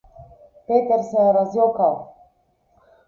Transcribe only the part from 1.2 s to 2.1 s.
je razjokal.